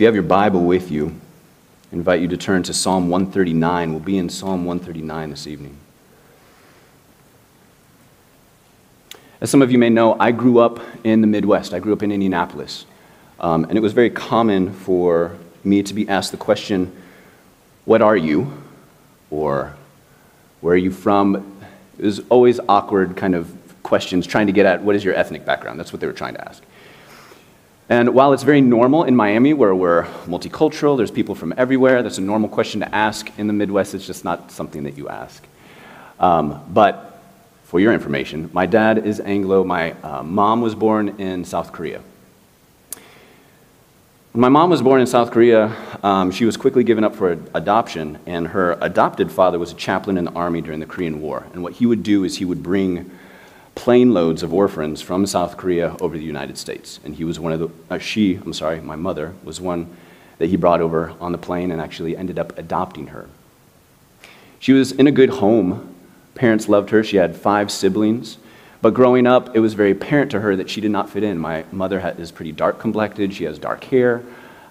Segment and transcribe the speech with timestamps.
[0.00, 1.14] If you have your Bible with you,
[1.92, 3.90] I invite you to turn to Psalm 139.
[3.90, 5.76] We'll be in Psalm 139 this evening.
[9.42, 11.74] As some of you may know, I grew up in the Midwest.
[11.74, 12.86] I grew up in Indianapolis.
[13.40, 16.96] Um, and it was very common for me to be asked the question,
[17.84, 18.50] What are you?
[19.30, 19.76] Or
[20.62, 21.60] Where are you from?
[21.98, 25.44] It was always awkward kind of questions trying to get at what is your ethnic
[25.44, 25.78] background?
[25.78, 26.62] That's what they were trying to ask.
[27.90, 32.18] And while it's very normal in Miami, where we're multicultural, there's people from everywhere, that's
[32.18, 33.36] a normal question to ask.
[33.36, 35.44] In the Midwest, it's just not something that you ask.
[36.20, 37.20] Um, but
[37.64, 42.00] for your information, my dad is Anglo, my uh, mom was born in South Korea.
[44.30, 47.32] When my mom was born in South Korea, um, she was quickly given up for
[47.54, 51.44] adoption, and her adopted father was a chaplain in the army during the Korean War.
[51.52, 53.10] And what he would do is he would bring
[53.74, 57.00] plane loads of orphans from South Korea over the United States.
[57.04, 59.94] And he was one of the, uh, she, I'm sorry, my mother, was one
[60.38, 63.28] that he brought over on the plane and actually ended up adopting her.
[64.58, 65.94] She was in a good home.
[66.34, 67.02] Parents loved her.
[67.02, 68.38] She had five siblings.
[68.82, 71.38] But growing up, it was very apparent to her that she did not fit in.
[71.38, 74.22] My mother is pretty dark complected, she has dark hair,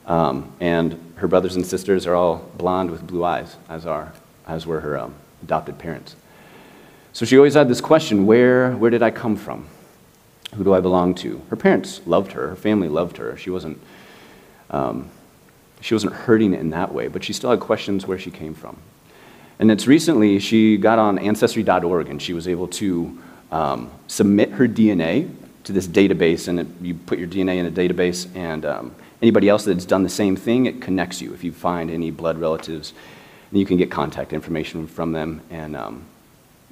[0.08, 4.12] um, and her brothers and sisters are all blonde with blue eyes, as, are,
[4.48, 5.14] as were her um,
[5.44, 6.16] adopted parents.
[7.14, 9.68] So she always had this question where, where did I come from?
[10.56, 11.42] Who do I belong to?
[11.50, 13.38] Her parents loved her, her family loved her.
[13.38, 13.80] She wasn't,
[14.70, 15.10] um,
[15.82, 18.78] she wasn't hurting in that way, but she still had questions where she came from.
[19.60, 23.22] And it's recently she got on Ancestry.org and she was able to
[23.52, 25.30] um, submit her DNA
[25.66, 29.50] to this database, and it, you put your DNA in a database, and um, anybody
[29.50, 31.34] else that's done the same thing, it connects you.
[31.34, 32.94] If you find any blood relatives,
[33.52, 36.06] you can get contact information from them and um,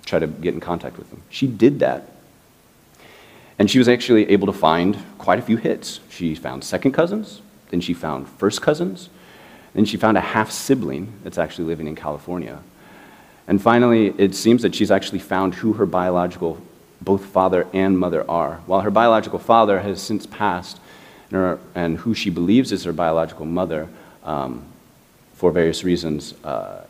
[0.07, 1.21] try to get in contact with them.
[1.29, 2.09] She did that.
[3.59, 5.99] And she was actually able to find quite a few hits.
[6.09, 9.09] She found second cousins, then she found first cousins,
[9.73, 12.61] then she found a half sibling that's actually living in California.
[13.47, 16.61] And finally, it seems that she's actually found who her biological,
[17.01, 18.61] both father and mother are.
[18.65, 20.79] While her biological father has since passed,
[21.29, 23.89] and, her, and who she believes is her biological mother,
[24.23, 24.65] um,
[25.33, 26.83] for various reasons, uh,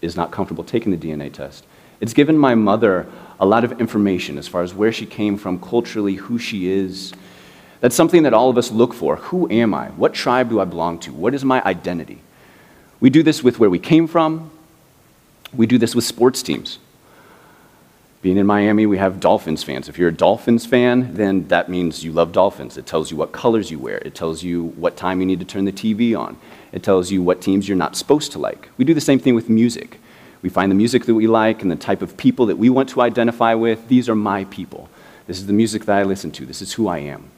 [0.00, 1.64] is not comfortable taking the DNA test.
[2.02, 3.06] It's given my mother
[3.38, 7.12] a lot of information as far as where she came from culturally, who she is.
[7.80, 9.16] That's something that all of us look for.
[9.16, 9.86] Who am I?
[9.90, 11.12] What tribe do I belong to?
[11.12, 12.18] What is my identity?
[12.98, 14.50] We do this with where we came from.
[15.54, 16.80] We do this with sports teams.
[18.20, 19.88] Being in Miami, we have Dolphins fans.
[19.88, 22.76] If you're a Dolphins fan, then that means you love Dolphins.
[22.76, 25.46] It tells you what colors you wear, it tells you what time you need to
[25.46, 26.36] turn the TV on,
[26.72, 28.70] it tells you what teams you're not supposed to like.
[28.76, 30.00] We do the same thing with music.
[30.42, 32.88] We find the music that we like and the type of people that we want
[32.90, 33.88] to identify with.
[33.88, 34.88] These are my people.
[35.26, 36.44] This is the music that I listen to.
[36.44, 37.30] This is who I am.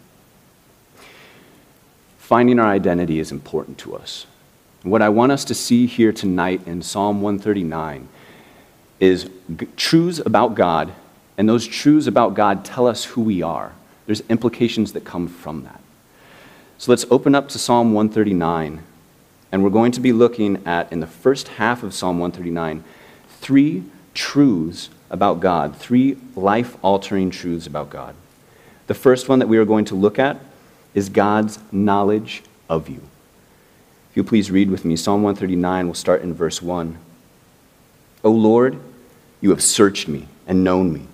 [2.18, 4.26] Finding our identity is important to us.
[4.82, 8.08] what I want us to see here tonight in Psalm 139
[9.00, 10.92] is g- truths about God,
[11.38, 13.72] and those truths about God tell us who we are.
[14.06, 15.80] There's implications that come from that.
[16.76, 18.82] So let's open up to Psalm 139,
[19.54, 22.82] and we're going to be looking at, in the first half of Psalm 139,
[23.38, 28.16] three truths about God, three life altering truths about God.
[28.88, 30.40] The first one that we are going to look at
[30.92, 33.00] is God's knowledge of you.
[34.10, 36.98] If you please read with me, Psalm 139, we'll start in verse 1.
[38.24, 38.76] O Lord,
[39.40, 41.06] you have searched me and known me.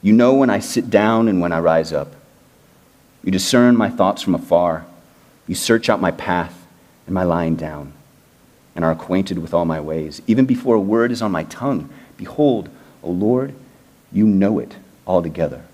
[0.00, 2.14] You know when I sit down and when I rise up.
[3.24, 4.86] You discern my thoughts from afar.
[5.48, 6.57] You search out my path
[7.08, 7.94] and my lying down
[8.76, 10.20] and are acquainted with all my ways.
[10.26, 11.88] Even before a word is on my tongue,
[12.18, 12.68] behold,
[13.02, 13.54] O Lord,
[14.12, 14.76] you know it
[15.06, 15.64] altogether.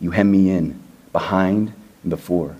[0.00, 0.80] You hem me in,
[1.12, 2.56] behind and before,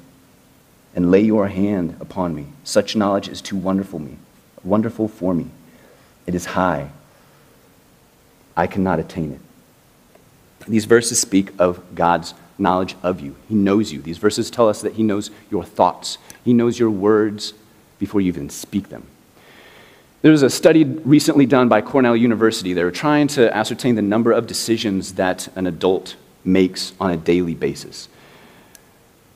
[0.94, 2.48] and lay your hand upon me.
[2.64, 4.18] Such knowledge is too wonderful me,
[4.62, 5.46] wonderful for me.
[6.26, 6.90] It is high.
[8.54, 9.40] I cannot attain it.
[10.68, 13.36] These verses speak of God's knowledge of you.
[13.48, 14.00] He knows you.
[14.00, 17.54] These verses tell us that He knows your thoughts, He knows your words
[17.98, 19.06] before you even speak them.
[20.22, 22.72] There was a study recently done by Cornell University.
[22.72, 27.16] They were trying to ascertain the number of decisions that an adult makes on a
[27.16, 28.08] daily basis.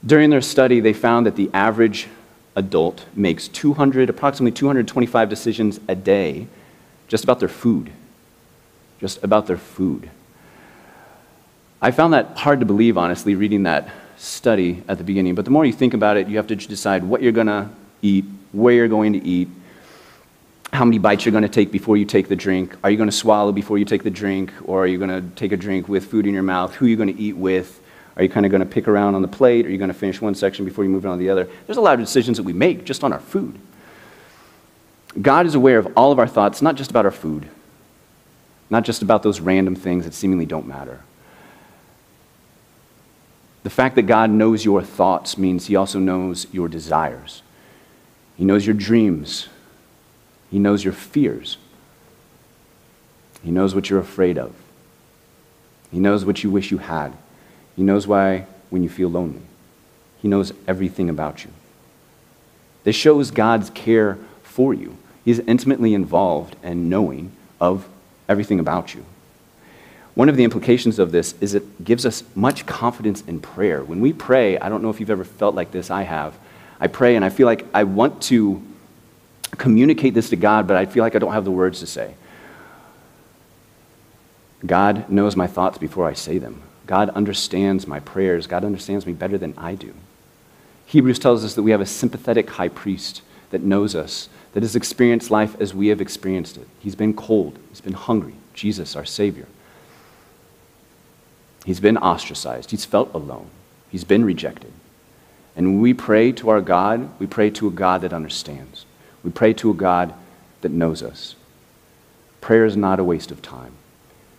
[0.05, 2.09] During their study, they found that the average
[2.57, 6.47] adult makes 200, approximately 225 decisions a day
[7.07, 7.91] just about their food.
[9.01, 10.11] Just about their food.
[11.81, 15.35] I found that hard to believe, honestly, reading that study at the beginning.
[15.35, 17.69] But the more you think about it, you have to decide what you're going to
[18.03, 19.49] eat, where you're going to eat,
[20.73, 22.77] how many bites you're going to take before you take the drink.
[22.83, 25.23] Are you going to swallow before you take the drink, or are you going to
[25.37, 26.75] take a drink with food in your mouth?
[26.75, 27.81] Who are you going to eat with?
[28.17, 29.65] Are you kind of going to pick around on the plate?
[29.65, 31.49] Are you going to finish one section before you move on to the other?
[31.67, 33.57] There's a lot of decisions that we make just on our food.
[35.23, 37.49] God is aware of all of our thoughts, not just about our food,
[38.69, 41.01] not just about those random things that seemingly don't matter.
[43.69, 47.43] The fact that God knows your thoughts means He also knows your desires.
[48.35, 49.51] He knows your dreams.
[50.51, 51.59] He knows your fears.
[53.45, 54.55] He knows what you're afraid of.
[55.93, 57.13] He knows what you wish you had.
[57.77, 59.43] He knows why when you feel lonely.
[60.23, 61.51] He knows everything about you.
[62.85, 64.97] This shows God's care for you.
[65.27, 67.87] He's intimately involved and knowing of
[68.31, 69.05] everything about you.
[70.19, 73.85] One of the implications of this is it gives us much confidence in prayer.
[73.85, 76.37] When we pray, I don't know if you've ever felt like this, I have.
[76.81, 78.61] I pray and I feel like I want to
[79.59, 82.17] communicate this to God, but I feel like I don't have the words to say.
[84.67, 86.63] God knows my thoughts before I say them.
[86.85, 88.49] God understands my prayers.
[88.49, 89.95] God understands me better than I do.
[90.87, 94.75] Hebrews tells us that we have a sympathetic high priest that knows us, that has
[94.75, 96.67] experienced life as we have experienced it.
[96.81, 98.35] He's been cold, he's been hungry.
[98.53, 99.47] Jesus, our Savior.
[101.65, 102.71] He's been ostracized.
[102.71, 103.51] He's felt alone.
[103.91, 104.73] He's been rejected.
[105.57, 108.87] And we pray to our God, we pray to a God that understands.
[109.25, 110.15] We pray to a God
[110.61, 111.35] that knows us.
[112.41, 113.73] Prayer is not a waste of time.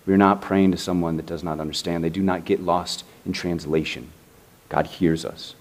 [0.06, 2.04] We are not praying to someone that does not understand.
[2.04, 4.12] They do not get lost in translation.
[4.70, 5.56] God hears us.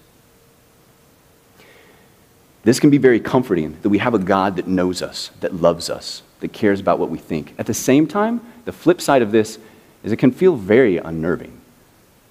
[2.63, 5.89] This can be very comforting that we have a God that knows us, that loves
[5.89, 7.53] us, that cares about what we think.
[7.57, 9.59] At the same time, the flip side of this
[10.03, 11.59] is it can feel very unnerving.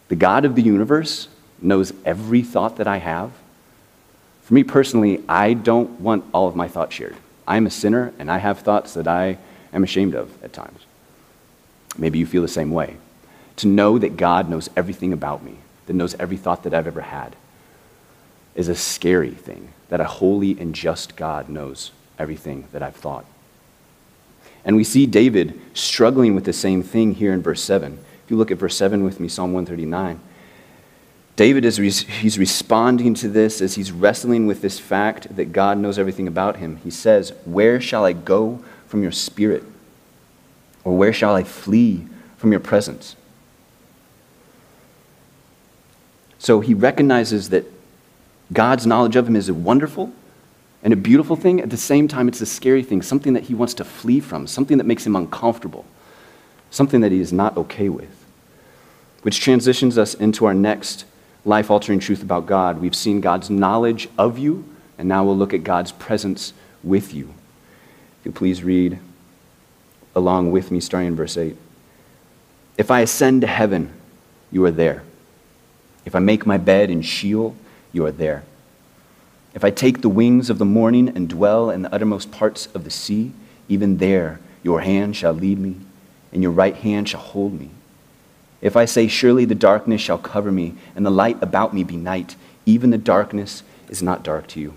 [0.08, 1.28] The God of the universe
[1.60, 3.32] knows every thought that I have.
[4.42, 7.16] For me personally, I don't want all of my thoughts shared.
[7.46, 9.38] I'm a sinner and I have thoughts that I
[9.72, 10.80] am ashamed of at times.
[11.96, 12.96] Maybe you feel the same way.
[13.56, 15.56] To know that God knows everything about me,
[15.86, 17.34] that knows every thought that I've ever had,
[18.54, 19.72] is a scary thing.
[19.88, 23.24] That a holy and just God knows everything that I've thought.
[24.64, 27.98] And we see David struggling with the same thing here in verse 7.
[28.24, 30.20] If you look at verse 7 with me, Psalm 139,
[31.36, 35.98] David is he's responding to this as he's wrestling with this fact that God knows
[35.98, 36.76] everything about him.
[36.78, 39.62] He says, Where shall I go from your spirit?
[40.82, 42.06] Or where shall I flee
[42.38, 43.14] from your presence?
[46.38, 47.66] So he recognizes that
[48.52, 50.12] God's knowledge of him is wonderful
[50.82, 51.60] and a beautiful thing.
[51.60, 54.46] At the same time, it's a scary thing, something that he wants to flee from,
[54.46, 55.84] something that makes him uncomfortable,
[56.70, 58.18] something that he is not okay with
[59.22, 61.04] which transitions us into our next
[61.44, 62.80] life altering truth about God.
[62.80, 64.64] We've seen God's knowledge of you,
[64.96, 66.52] and now we'll look at God's presence
[66.82, 67.34] with you.
[68.20, 68.98] If you please read
[70.14, 71.56] along with me, starting in verse 8.
[72.76, 73.92] If I ascend to heaven,
[74.50, 75.02] you are there.
[76.04, 77.54] If I make my bed in Sheol,
[77.92, 78.44] you are there.
[79.58, 82.84] If I take the wings of the morning and dwell in the uttermost parts of
[82.84, 83.32] the sea,
[83.68, 85.74] even there your hand shall lead me,
[86.32, 87.70] and your right hand shall hold me.
[88.60, 91.96] If I say, Surely the darkness shall cover me, and the light about me be
[91.96, 92.36] night,
[92.66, 94.74] even the darkness is not dark to you.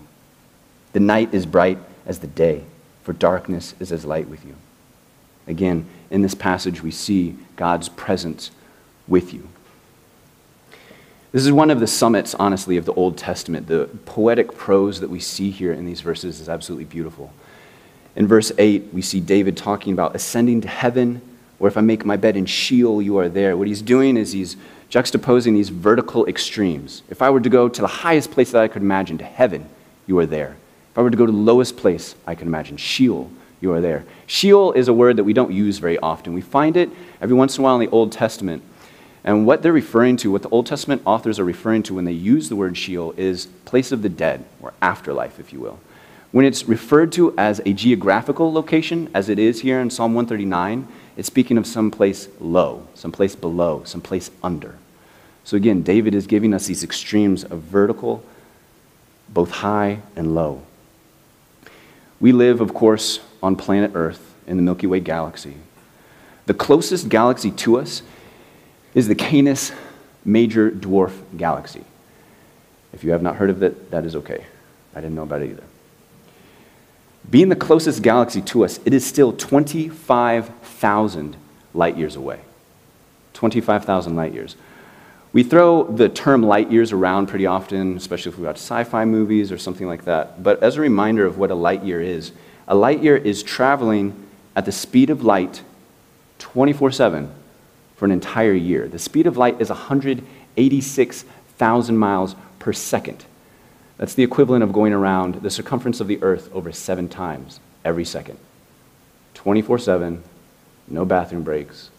[0.94, 2.64] The night is bright as the day,
[3.04, 4.56] for darkness is as light with you.
[5.46, 8.50] Again, in this passage, we see God's presence
[9.06, 9.48] with you.
[11.32, 13.66] This is one of the summits, honestly, of the Old Testament.
[13.66, 17.32] The poetic prose that we see here in these verses is absolutely beautiful.
[18.14, 21.22] In verse 8, we see David talking about ascending to heaven
[21.62, 23.56] or if I make my bed in Sheol, you are there.
[23.56, 24.56] What he's doing is he's
[24.90, 27.04] juxtaposing these vertical extremes.
[27.08, 29.68] If I were to go to the highest place that I could imagine, to heaven,
[30.08, 30.56] you are there.
[30.90, 33.80] If I were to go to the lowest place I can imagine, Sheol, you are
[33.80, 34.04] there.
[34.26, 36.34] Sheol is a word that we don't use very often.
[36.34, 38.64] We find it every once in a while in the Old Testament.
[39.24, 42.12] And what they're referring to, what the Old Testament authors are referring to when they
[42.12, 45.78] use the word Sheol, is place of the dead, or afterlife, if you will.
[46.32, 50.88] When it's referred to as a geographical location, as it is here in Psalm 139,
[51.16, 54.76] it's speaking of some place low, some place below, some place under.
[55.44, 58.24] So again, David is giving us these extremes of vertical,
[59.28, 60.62] both high and low.
[62.18, 65.56] We live, of course, on planet Earth in the Milky Way galaxy.
[66.46, 68.02] The closest galaxy to us
[68.94, 69.72] is the Canis
[70.24, 71.84] Major Dwarf Galaxy.
[72.92, 74.44] If you have not heard of it, that is okay.
[74.94, 75.64] I didn't know about it either.
[77.30, 81.36] Being the closest galaxy to us, it is still 25,000
[81.72, 82.40] light years away.
[83.32, 84.56] 25,000 light years.
[85.32, 89.06] We throw the term light years around pretty often, especially if we watch sci fi
[89.06, 90.42] movies or something like that.
[90.42, 92.32] But as a reminder of what a light year is,
[92.68, 95.62] a light year is traveling at the speed of light
[96.38, 97.32] 24 7
[98.02, 98.88] for an entire year.
[98.88, 103.24] The speed of light is 186,000 miles per second.
[103.96, 108.04] That's the equivalent of going around the circumference of the earth over seven times every
[108.04, 108.40] second.
[109.34, 110.20] 24 7,
[110.88, 111.90] no bathroom breaks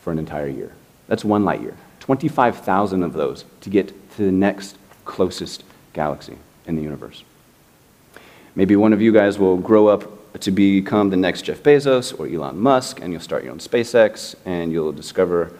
[0.00, 0.72] for an entire year.
[1.08, 1.76] That's one light year.
[1.98, 5.64] 25,000 of those to get to the next closest
[5.94, 7.24] galaxy in the universe.
[8.54, 10.04] Maybe one of you guys will grow up
[10.38, 14.34] to become the next Jeff Bezos or Elon Musk, and you'll start your own SpaceX,
[14.44, 15.52] and you'll discover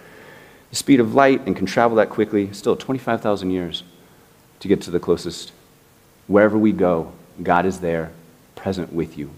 [0.71, 2.53] the speed of light and can travel that quickly.
[2.53, 3.83] Still, 25,000 years
[4.61, 5.53] to get to the closest.
[6.29, 7.12] Wherever we go,
[7.43, 8.12] God is there,
[8.55, 9.31] present with you.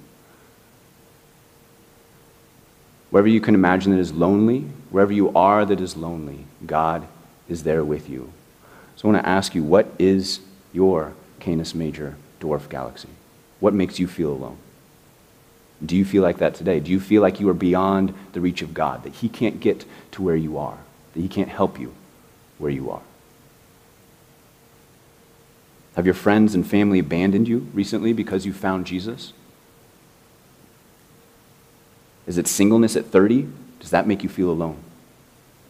[3.11, 4.61] Wherever you can imagine that is lonely,
[4.91, 7.07] wherever you are that is lonely, God
[7.49, 8.33] is there with you.
[8.97, 10.41] So I want to ask you, what is
[10.73, 13.09] your Canis Major dwarf galaxy?
[13.61, 14.59] What makes you feel alone?
[15.85, 16.81] Do you feel like that today?
[16.81, 19.85] Do you feel like you are beyond the reach of God, that He can't get
[20.13, 20.79] to where you are,
[21.15, 21.95] that He can't help you
[22.59, 23.03] where you are?
[25.97, 29.33] Have your friends and family abandoned you recently because you found Jesus?
[32.27, 33.49] Is it singleness at 30?
[33.81, 34.79] Does that make you feel alone?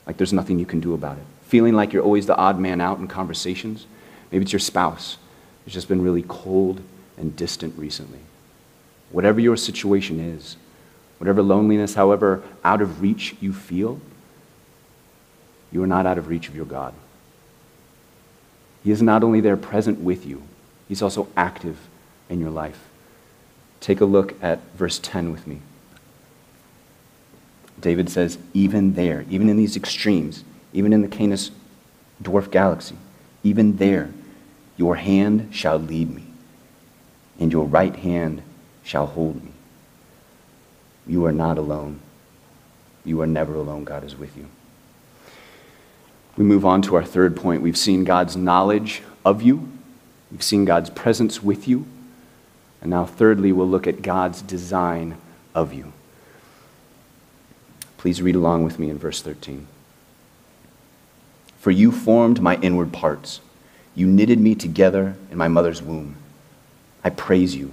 [0.07, 1.25] Like there's nothing you can do about it?
[1.47, 3.87] Feeling like you're always the odd man out in conversations?
[4.31, 5.17] Maybe it's your spouse
[5.65, 6.83] who's just been really cold
[7.17, 8.21] and distant recently.
[9.13, 10.57] Whatever your situation is,
[11.19, 14.01] whatever loneliness, however out of reach you feel,
[15.71, 16.95] you are not out of reach of your God.
[18.83, 20.43] He is not only there present with you,
[20.89, 21.79] He's also active
[22.29, 22.89] in your life.
[23.81, 25.61] Take a look at verse 10 with me.
[27.81, 31.51] David says, even there, even in these extremes, even in the Canis
[32.23, 32.97] dwarf galaxy,
[33.43, 34.11] even there,
[34.77, 36.25] your hand shall lead me,
[37.39, 38.43] and your right hand
[38.83, 39.53] shall hold me.
[41.07, 42.01] You are not alone.
[43.05, 43.85] You are never alone.
[43.85, 44.47] God is with you.
[46.37, 47.63] We move on to our third point.
[47.63, 49.69] We've seen God's knowledge of you,
[50.31, 51.87] we've seen God's presence with you,
[52.81, 55.17] and now, thirdly, we'll look at God's design
[55.55, 55.93] of you.
[57.97, 59.69] Please read along with me in verse 13.
[61.59, 63.41] For you formed my inward parts.
[63.95, 66.17] You knitted me together in my mother's womb.
[67.05, 67.73] I praise you,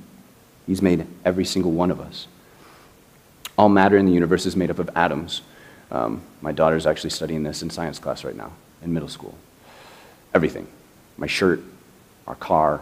[0.67, 2.27] He's made every single one of us.
[3.57, 5.41] All matter in the universe is made up of atoms.
[5.91, 9.37] Um, my daughter's actually studying this in science class right now, in middle school.
[10.33, 10.67] Everything.
[11.17, 11.61] My shirt,
[12.27, 12.81] our car,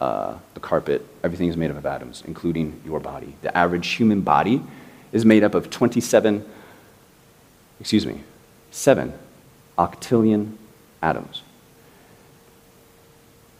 [0.00, 3.34] uh, the carpet, everything is made up of atoms, including your body.
[3.42, 4.62] The average human body
[5.10, 6.44] is made up of 27,
[7.80, 8.22] excuse me,
[8.70, 9.12] seven
[9.76, 10.52] octillion
[11.02, 11.42] atoms.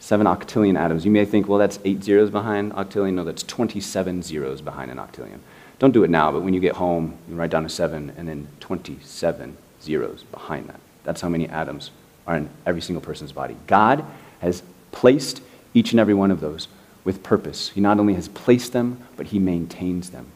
[0.08, 1.04] Seven octillion atoms.
[1.04, 3.12] You may think, well, that's eight zeros behind octillion.
[3.12, 5.40] No, that's 27 zeros behind an octillion.
[5.78, 8.26] Don't do it now, but when you get home, you write down a seven and
[8.26, 10.80] then 27 zeros behind that.
[11.04, 11.90] That's how many atoms
[12.26, 13.54] are in every single person's body.
[13.66, 14.02] God
[14.40, 14.62] has
[14.92, 15.42] placed
[15.74, 16.68] each and every one of those
[17.04, 17.68] with purpose.
[17.68, 20.28] He not only has placed them, but He maintains them.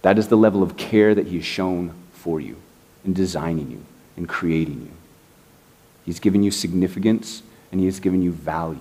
[0.00, 2.56] That is the level of care that He has shown for you
[3.04, 3.84] in designing you,
[4.16, 4.92] in creating you.
[6.06, 8.80] He's given you significance and He has given you value.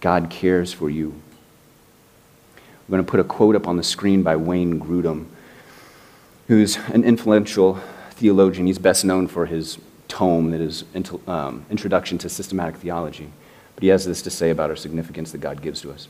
[0.00, 1.20] God cares for you.
[2.56, 5.26] I'm going to put a quote up on the screen by Wayne Grudem,
[6.48, 7.78] who's an influential
[8.12, 8.66] theologian.
[8.66, 10.84] He's best known for his tome that is
[11.28, 13.30] um, Introduction to Systematic Theology.
[13.74, 16.08] But he has this to say about our significance that God gives to us.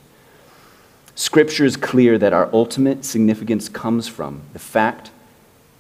[1.15, 5.11] Scripture is clear that our ultimate significance comes from the fact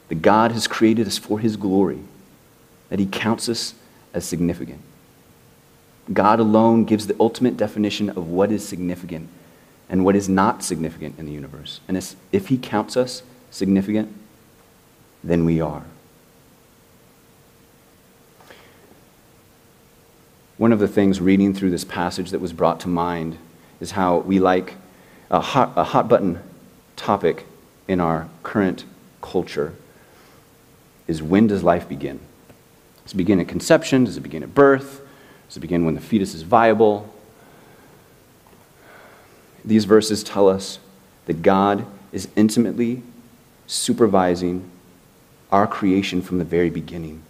[0.09, 2.01] that God has created us for His glory,
[2.91, 3.75] that He counts us
[4.13, 4.83] as significant.
[6.13, 9.29] God alone gives the ultimate definition of what is significant
[9.89, 11.81] and what is not significant in the universe.
[11.87, 11.97] And
[12.33, 14.13] if He counts us significant,
[15.23, 15.85] then we are.
[20.57, 23.39] One of the things reading through this passage that was brought to mind
[23.81, 24.75] is how we like
[25.31, 26.39] a hot, a hot button
[26.97, 27.47] topic
[27.89, 28.85] in our current
[29.23, 29.75] culture
[31.09, 32.21] is when does life begin?
[33.05, 34.05] Does it begin at conception?
[34.05, 35.01] Does it begin at birth?
[35.51, 37.13] Does it begin when the fetus is viable?
[39.65, 40.79] These verses tell us
[41.27, 43.03] that God is intimately
[43.67, 44.71] supervising
[45.51, 47.25] our creation from the very beginning.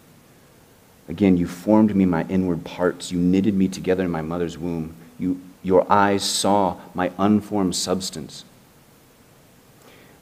[1.09, 3.11] Again, you formed me my inward parts.
[3.11, 4.95] You knitted me together in my mother's womb.
[5.19, 8.45] You, your eyes saw my unformed substance.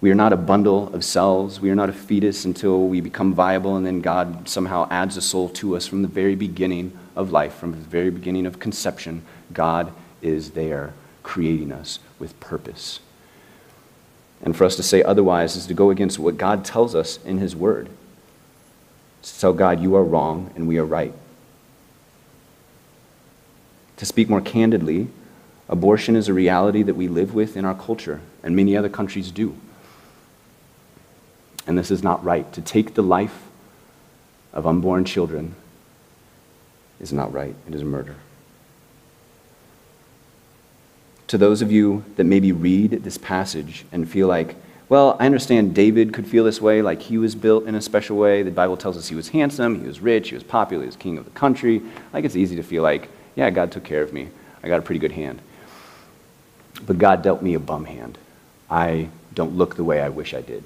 [0.00, 1.60] We are not a bundle of cells.
[1.60, 5.22] We are not a fetus until we become viable, and then God somehow adds a
[5.22, 9.22] soul to us from the very beginning of life, from the very beginning of conception.
[9.52, 10.92] God is there
[11.24, 13.00] creating us with purpose.
[14.40, 17.38] And for us to say otherwise is to go against what God tells us in
[17.38, 17.88] His Word.
[19.22, 21.12] To tell God, you are wrong and we are right.
[23.96, 25.08] To speak more candidly,
[25.68, 29.32] abortion is a reality that we live with in our culture, and many other countries
[29.32, 29.56] do.
[31.68, 32.50] And this is not right.
[32.54, 33.44] To take the life
[34.54, 35.54] of unborn children
[36.98, 38.16] is not right, it is murder.
[41.28, 44.56] To those of you that maybe read this passage and feel like,
[44.88, 48.16] well, I understand David could feel this way, like he was built in a special
[48.16, 48.42] way.
[48.42, 50.96] The Bible tells us he was handsome, he was rich, he was popular, he was
[50.96, 51.82] king of the country.
[52.14, 54.30] Like it's easy to feel like, yeah, God took care of me.
[54.62, 55.42] I got a pretty good hand.
[56.86, 58.16] But God dealt me a bum hand.
[58.70, 60.64] I don't look the way I wish I did.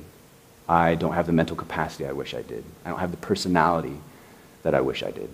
[0.69, 2.65] I don't have the mental capacity I wish I did.
[2.85, 3.99] I don't have the personality
[4.63, 5.29] that I wish I did.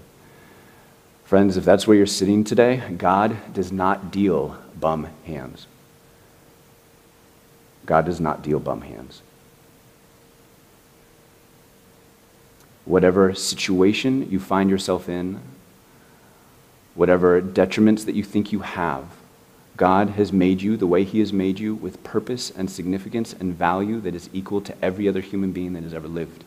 [1.25, 5.67] Friends, if that's where you're sitting today, God does not deal bum hands.
[7.85, 9.21] God does not deal bum hands.
[12.87, 15.41] Whatever situation you find yourself in,
[16.95, 19.05] whatever detriments that you think you have,
[19.79, 23.55] God has made you the way He has made you with purpose and significance and
[23.55, 26.45] value that is equal to every other human being that has ever lived.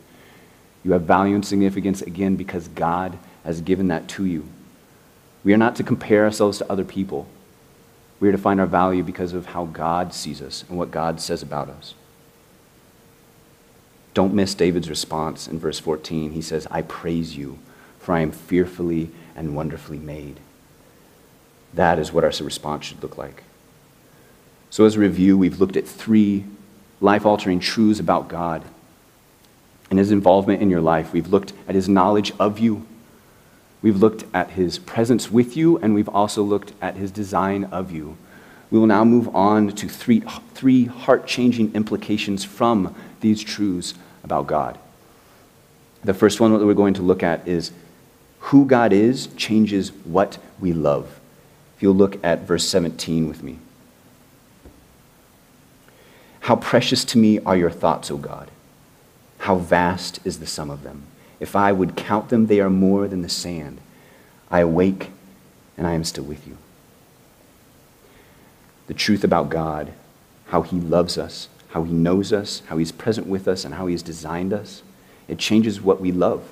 [0.84, 4.48] You have value and significance again because God has given that to you.
[5.46, 7.26] We are not to compare ourselves to other people.
[8.20, 11.22] We are to find our value because of how God sees us and what God
[11.22, 11.96] says about us.
[14.14, 16.32] Don't miss David's response in verse 14.
[16.32, 17.60] He says, I praise you,
[17.98, 20.42] for I am fearfully and wonderfully made.
[21.74, 23.44] That is what our response should look like.
[24.70, 26.46] So, as a review, we've looked at three
[27.02, 28.64] life altering truths about God
[29.90, 31.12] and his involvement in your life.
[31.12, 32.86] We've looked at his knowledge of you,
[33.82, 37.92] we've looked at his presence with you, and we've also looked at his design of
[37.92, 38.18] you.
[38.70, 40.22] We will now move on to three,
[40.54, 44.80] three heart changing implications from these truths about God.
[46.04, 47.72] The first one that we're going to look at is
[48.40, 51.21] who God is changes what we love.
[51.82, 53.60] You'll look at verse 17 with me.
[56.42, 58.50] How precious to me are your thoughts, O God.
[59.40, 61.04] How vast is the sum of them.
[61.40, 63.80] If I would count them, they are more than the sand.
[64.52, 65.10] I awake
[65.76, 66.58] and I am still with you.
[68.86, 69.92] The truth about God,
[70.48, 73.88] how he loves us, how he knows us, how he's present with us, and how
[73.88, 74.84] he's designed us,
[75.28, 76.52] it changes what we love.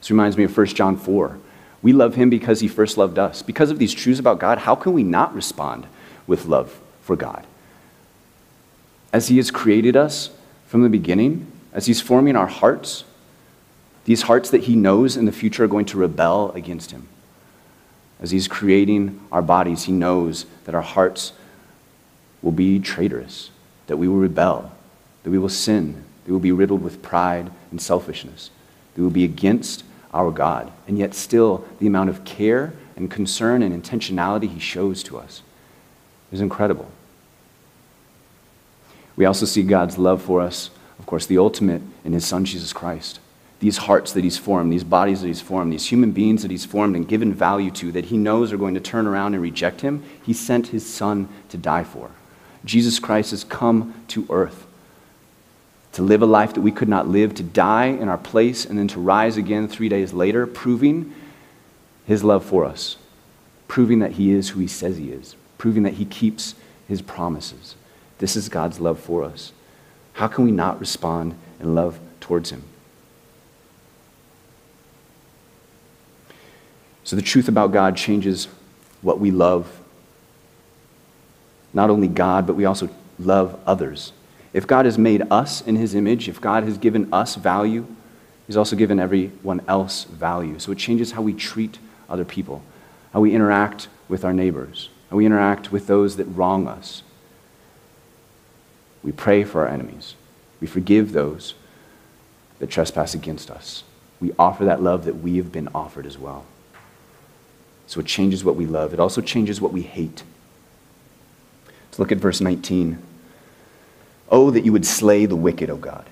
[0.00, 1.38] This reminds me of 1 John 4.
[1.82, 3.42] We love him because he first loved us.
[3.42, 5.86] Because of these truths about God, how can we not respond
[6.26, 7.46] with love for God?
[9.12, 10.30] As he has created us
[10.66, 13.04] from the beginning, as he's forming our hearts,
[14.04, 17.08] these hearts that he knows in the future are going to rebel against him.
[18.20, 21.32] As he's creating our bodies, he knows that our hearts
[22.42, 23.50] will be traitorous,
[23.86, 24.72] that we will rebel,
[25.22, 28.50] that we will sin, that we will be riddled with pride and selfishness,
[28.94, 33.10] that we will be against our God, and yet still the amount of care and
[33.10, 35.42] concern and intentionality he shows to us
[36.32, 36.90] is incredible.
[39.16, 42.72] We also see God's love for us, of course, the ultimate in his Son, Jesus
[42.72, 43.18] Christ.
[43.60, 46.64] These hearts that he's formed, these bodies that he's formed, these human beings that he's
[46.64, 49.80] formed and given value to that he knows are going to turn around and reject
[49.80, 52.12] him, he sent his Son to die for.
[52.64, 54.67] Jesus Christ has come to earth
[55.98, 58.78] to live a life that we could not live, to die in our place, and
[58.78, 61.12] then to rise again three days later, proving
[62.06, 62.98] his love for us,
[63.66, 66.54] proving that he is who he says he is, proving that he keeps
[66.86, 67.74] his promises.
[68.18, 69.50] This is God's love for us.
[70.12, 72.62] How can we not respond in love towards him?
[77.02, 78.46] So, the truth about God changes
[79.02, 79.80] what we love.
[81.74, 84.12] Not only God, but we also love others.
[84.52, 87.86] If God has made us in his image, if God has given us value,
[88.46, 90.58] he's also given everyone else value.
[90.58, 92.62] So it changes how we treat other people,
[93.12, 97.02] how we interact with our neighbors, how we interact with those that wrong us.
[99.02, 100.14] We pray for our enemies.
[100.60, 101.54] We forgive those
[102.58, 103.84] that trespass against us.
[104.20, 106.46] We offer that love that we have been offered as well.
[107.86, 108.92] So it changes what we love.
[108.92, 110.22] It also changes what we hate.
[111.86, 112.98] Let's look at verse 19.
[114.30, 116.06] Oh, that you would slay the wicked, O God.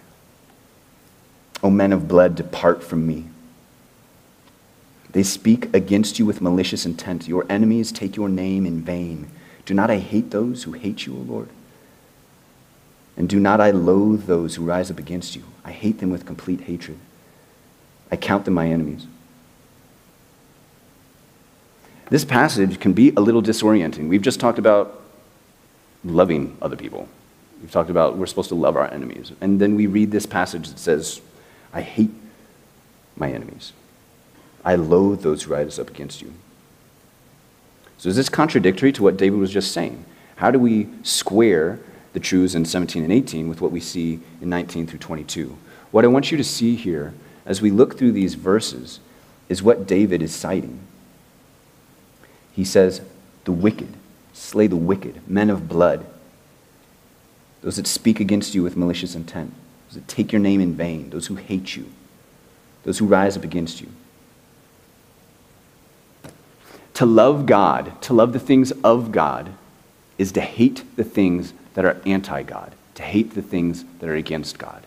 [1.63, 3.27] O men of blood, depart from me.
[5.13, 7.27] They speak against you with malicious intent.
[7.27, 9.31] Your enemies take your name in vain.
[9.65, 11.49] Do not I hate those who hate you, O Lord?
[13.17, 15.45] And do not I loathe those who rise up against you?
[15.65, 16.99] I hate them with complete hatred.
[18.11, 19.07] I count them my enemies.
[22.11, 24.09] This passage can be a little disorienting.
[24.09, 25.03] We've just talked about
[26.05, 27.09] loving other people.
[27.61, 29.33] We've talked about we're supposed to love our enemies.
[29.41, 31.21] And then we read this passage that says,
[31.73, 32.11] I hate
[33.17, 33.73] my enemies.
[34.65, 36.33] I loathe those who rise up against you.
[37.99, 40.05] So is this contradictory to what David was just saying?
[40.37, 41.81] How do we square
[42.13, 45.57] the truths in 17 and 18 with what we see in 19 through 22?
[45.91, 47.15] What I want you to see here
[47.47, 49.01] as we look through these verses
[49.49, 50.81] is what David is citing.
[52.53, 53.01] He says,
[53.45, 53.95] The wicked,
[54.35, 56.05] slay the wicked, men of blood,
[57.67, 59.53] those that speak against you with malicious intent,
[59.89, 61.85] those that take your name in vain, those who hate you,
[62.85, 63.89] those who rise up against you.
[66.95, 69.51] To love God, to love the things of God,
[70.17, 74.15] is to hate the things that are anti God, to hate the things that are
[74.15, 74.85] against God.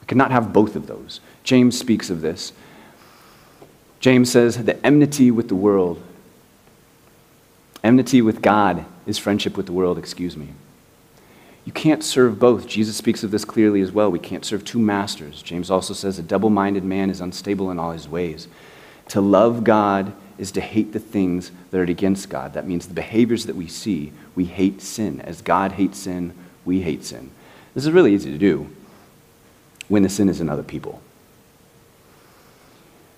[0.00, 1.20] We cannot have both of those.
[1.44, 2.52] James speaks of this.
[4.00, 6.02] James says, the enmity with the world,
[7.84, 10.48] enmity with God is friendship with the world, excuse me.
[11.66, 12.68] You can't serve both.
[12.68, 14.08] Jesus speaks of this clearly as well.
[14.08, 15.42] We can't serve two masters.
[15.42, 18.46] James also says a double minded man is unstable in all his ways.
[19.08, 22.52] To love God is to hate the things that are against God.
[22.52, 25.20] That means the behaviors that we see, we hate sin.
[25.22, 27.30] As God hates sin, we hate sin.
[27.74, 28.70] This is really easy to do
[29.88, 31.02] when the sin is in other people.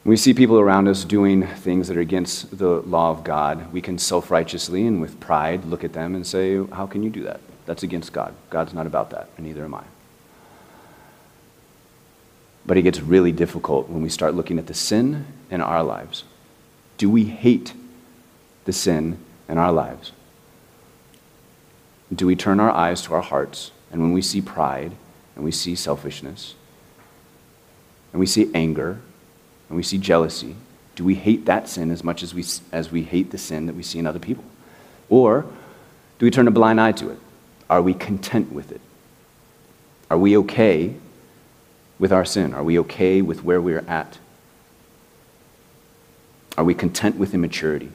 [0.04, 3.70] When we see people around us doing things that are against the law of God,
[3.74, 7.10] we can self righteously and with pride look at them and say, How can you
[7.10, 7.40] do that?
[7.68, 8.34] That's against God.
[8.48, 9.84] God's not about that, and neither am I.
[12.64, 16.24] But it gets really difficult when we start looking at the sin in our lives.
[16.96, 17.74] Do we hate
[18.64, 19.18] the sin
[19.50, 20.12] in our lives?
[22.10, 24.92] Do we turn our eyes to our hearts, and when we see pride,
[25.36, 26.54] and we see selfishness,
[28.14, 28.98] and we see anger,
[29.68, 30.56] and we see jealousy,
[30.96, 33.76] do we hate that sin as much as we, as we hate the sin that
[33.76, 34.44] we see in other people?
[35.10, 35.44] Or
[36.18, 37.18] do we turn a blind eye to it?
[37.68, 38.80] Are we content with it?
[40.10, 40.94] Are we okay
[41.98, 42.54] with our sin?
[42.54, 44.18] Are we okay with where we're at?
[46.56, 47.92] Are we content with immaturity?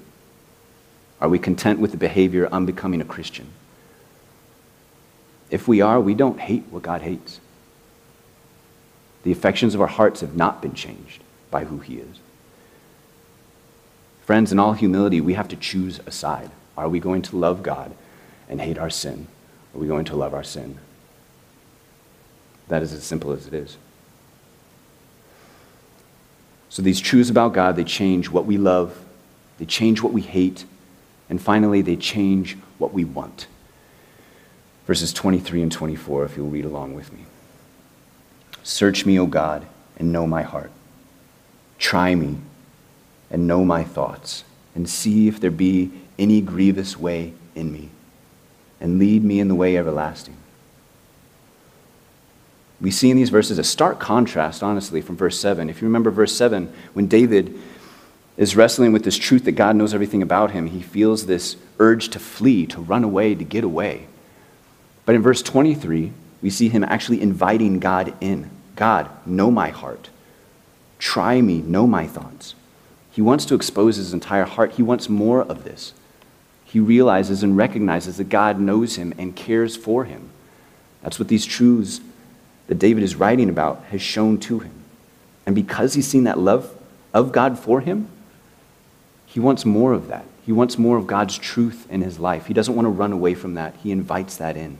[1.19, 3.47] Are we content with the behavior unbecoming a Christian?
[5.49, 7.39] If we are, we don't hate what God hates.
[9.23, 12.19] The affections of our hearts have not been changed by who He is.
[14.25, 16.51] Friends, in all humility, we have to choose a side.
[16.77, 17.93] Are we going to love God
[18.49, 19.27] and hate our sin?
[19.73, 20.77] Are we going to love our sin?
[22.67, 23.77] That is as simple as it is.
[26.69, 29.03] So these truths about God, they change what we love,
[29.59, 30.65] they change what we hate,
[31.29, 33.47] and finally, they change what we want.
[34.85, 37.25] Verses 23 and 24, if you'll read along with me.
[38.63, 39.65] Search me, O God,
[39.97, 40.71] and know my heart.
[41.77, 42.37] Try me
[43.29, 44.43] and know my thoughts,
[44.75, 47.89] and see if there be any grievous way in me,
[48.83, 50.35] and lead me in the way everlasting.
[52.81, 55.69] We see in these verses a stark contrast, honestly, from verse 7.
[55.69, 57.57] If you remember verse 7, when David
[58.35, 62.09] is wrestling with this truth that God knows everything about him, he feels this urge
[62.09, 64.05] to flee, to run away, to get away.
[65.05, 68.49] But in verse 23, we see him actually inviting God in.
[68.75, 70.09] God, know my heart.
[70.99, 72.53] Try me, know my thoughts.
[73.11, 74.73] He wants to expose his entire heart.
[74.73, 75.93] He wants more of this.
[76.73, 80.31] He realizes and recognizes that God knows him and cares for him.
[81.03, 82.01] That's what these truths
[82.65, 84.73] that David is writing about has shown to him.
[85.45, 86.75] And because he's seen that love
[87.13, 88.07] of God for him,
[89.27, 90.25] he wants more of that.
[90.47, 92.47] He wants more of God's truth in his life.
[92.47, 93.75] He doesn't want to run away from that.
[93.83, 94.79] He invites that in.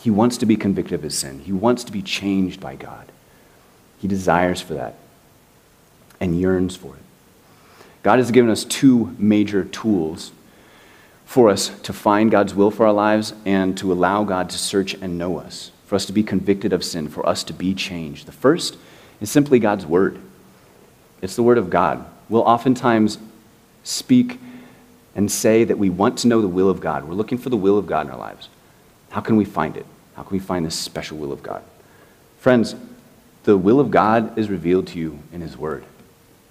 [0.00, 1.38] He wants to be convicted of his sin.
[1.38, 3.10] He wants to be changed by God.
[4.02, 4.96] He desires for that
[6.20, 7.02] and yearns for it.
[8.02, 10.30] God has given us two major tools
[11.24, 14.94] for us to find God's will for our lives and to allow God to search
[14.94, 18.26] and know us for us to be convicted of sin, for us to be changed.
[18.26, 18.76] The first
[19.20, 20.18] is simply God's Word.
[21.22, 22.04] It's the Word of God.
[22.28, 23.18] We'll oftentimes
[23.84, 24.40] speak
[25.14, 27.04] and say that we want to know the will of God.
[27.04, 28.48] We're looking for the will of God in our lives.
[29.10, 29.86] How can we find it?
[30.16, 31.62] How can we find this special will of God?
[32.38, 32.74] Friends,
[33.44, 35.84] the will of God is revealed to you in His Word.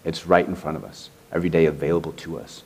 [0.06, 2.64] It's right in front of us, every day available to us.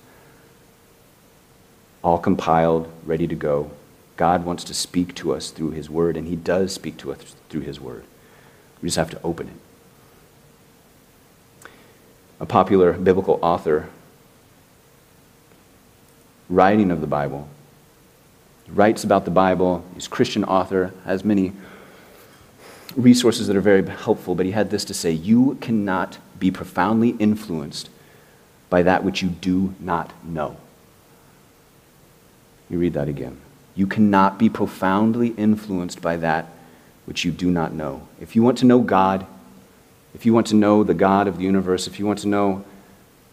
[2.07, 3.69] All compiled, ready to go.
[4.15, 7.35] God wants to speak to us through His Word, and He does speak to us
[7.49, 8.05] through His Word.
[8.81, 11.69] We just have to open it.
[12.39, 13.89] A popular biblical author
[16.47, 17.49] writing of the Bible
[18.69, 19.83] writes about the Bible.
[19.93, 21.51] He's a Christian author, has many
[22.95, 27.17] resources that are very helpful, but he had this to say You cannot be profoundly
[27.19, 27.89] influenced
[28.69, 30.55] by that which you do not know.
[32.69, 33.39] You read that again.
[33.75, 36.47] You cannot be profoundly influenced by that
[37.05, 38.07] which you do not know.
[38.19, 39.25] If you want to know God,
[40.13, 42.65] if you want to know the God of the universe, if you want to know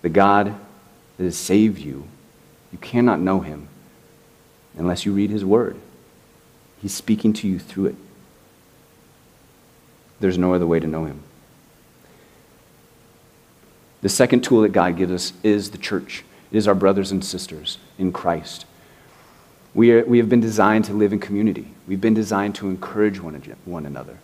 [0.02, 0.54] the God
[1.16, 2.06] that has saved you,
[2.70, 3.68] you cannot know him
[4.76, 5.76] unless you read his word.
[6.80, 7.96] He's speaking to you through it.
[10.20, 11.22] There's no other way to know him.
[14.02, 16.24] The second tool that God gives us is the church.
[16.52, 18.66] It is our brothers and sisters in Christ.
[19.74, 21.66] We, are, we have been designed to live in community.
[21.86, 23.34] We've been designed to encourage one,
[23.64, 24.18] one another,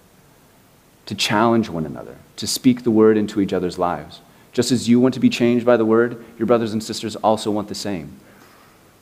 [1.07, 4.21] to challenge one another, to speak the word into each other's lives.
[4.53, 7.51] Just as you want to be changed by the word, your brothers and sisters also
[7.51, 8.19] want the same.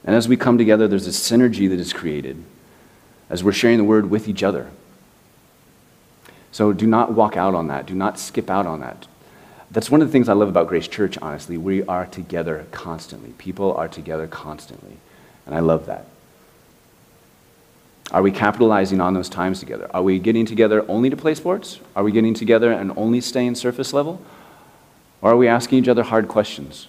[0.04, 2.42] And as we come together, there's a synergy that is created
[3.28, 4.70] as we're sharing the word with each other.
[6.50, 7.86] So do not walk out on that.
[7.86, 9.06] Do not skip out on that.
[9.70, 11.58] That's one of the things I love about Grace Church, honestly.
[11.58, 13.34] We are together constantly.
[13.36, 14.96] People are together constantly.
[15.44, 16.06] And I love that.
[18.10, 19.90] Are we capitalizing on those times together?
[19.92, 21.78] Are we getting together only to play sports?
[21.94, 24.20] Are we getting together and only staying surface level?
[25.20, 26.88] Or are we asking each other hard questions?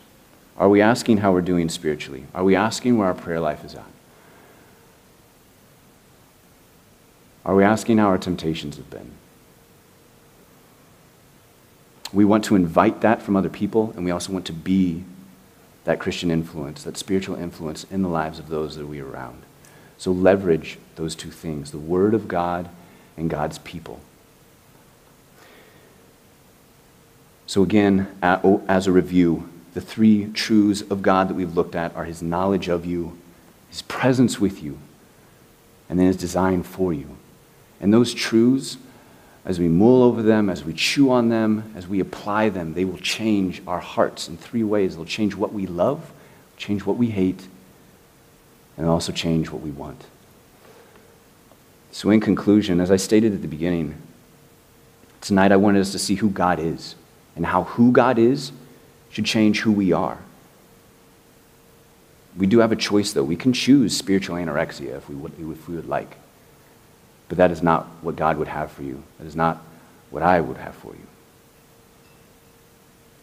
[0.58, 2.26] Are we asking how we're doing spiritually?
[2.34, 3.84] Are we asking where our prayer life is at?
[7.46, 9.12] Are we asking how our temptations have been?
[12.14, 15.04] We want to invite that from other people, and we also want to be
[15.84, 19.44] that Christian influence, that spiritual influence in the lives of those that we are around.
[19.98, 22.70] So leverage those two things the Word of God
[23.16, 24.02] and God's people.
[27.48, 32.04] So, again, as a review, the three truths of God that we've looked at are
[32.04, 33.18] His knowledge of you,
[33.70, 34.78] His presence with you,
[35.90, 37.16] and then His design for you.
[37.80, 38.78] And those truths
[39.46, 42.84] as we mull over them, as we chew on them, as we apply them, they
[42.84, 44.96] will change our hearts in three ways.
[44.96, 46.12] They'll change what we love,
[46.58, 47.48] change what we hate,
[48.78, 50.06] and also change what we want.
[51.92, 53.96] So, in conclusion, as I stated at the beginning,
[55.22, 56.96] tonight I wanted us to see who God is
[57.36, 58.52] and how who God is
[59.10, 60.20] should change who we are.
[62.38, 63.24] We do have a choice, though.
[63.24, 66.18] We can choose spiritual anorexia if we would, if we would like.
[67.28, 69.04] But that is not what God would have for you.
[69.18, 69.64] That is not
[70.10, 71.08] what I would have for you.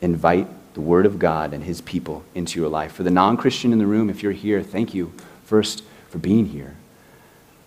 [0.00, 2.92] Invite the Word of God and His people into your life.
[2.92, 5.12] For the non Christian in the room, if you're here, thank you
[5.44, 6.76] first for being here.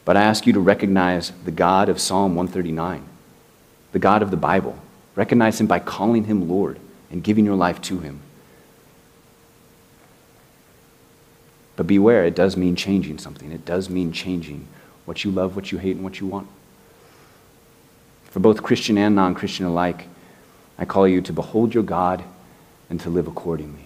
[0.10, 3.04] But I ask you to recognize the God of Psalm 139,
[3.91, 4.76] the God of the Bible.
[5.13, 6.80] Recognize Him by calling Him Lord
[7.12, 8.19] and giving your life to Him.
[11.76, 13.52] But beware, it does mean changing something.
[13.52, 14.67] It does mean changing
[15.06, 16.48] what you love, what you hate, and what you want.
[18.32, 20.08] For both Christian and non Christian alike,
[20.80, 22.24] I call you to behold your God
[22.89, 23.86] and to live accordingly.